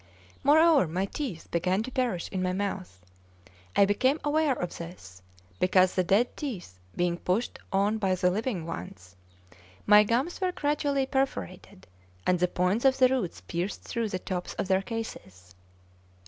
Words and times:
Moreover, 0.43 0.87
my 0.87 1.05
teeth 1.05 1.47
began 1.51 1.83
to 1.83 1.91
perish 1.91 2.27
in 2.31 2.41
my 2.41 2.53
mouth. 2.53 3.01
I 3.75 3.85
became 3.85 4.19
aware 4.23 4.55
of 4.59 4.75
this 4.79 5.21
because 5.59 5.93
the 5.93 6.03
dead 6.03 6.35
teeth 6.35 6.79
being 6.95 7.17
pushed 7.19 7.59
out 7.71 7.99
by 7.99 8.15
the 8.15 8.31
living 8.31 8.65
ones, 8.65 9.15
my 9.85 10.03
gums 10.03 10.41
were 10.41 10.53
gradually 10.53 11.05
perforated, 11.05 11.85
and 12.25 12.39
the 12.39 12.47
points 12.47 12.83
of 12.83 12.97
the 12.97 13.09
roots 13.09 13.41
pierced 13.41 13.83
through 13.83 14.09
the 14.09 14.17
tops 14.17 14.55
of 14.55 14.67
their 14.69 14.81
cases. 14.81 15.53